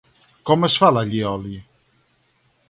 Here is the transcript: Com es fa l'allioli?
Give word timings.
Com 0.49 0.65
es 0.67 0.77
fa 0.83 0.89
l'allioli? 0.95 1.53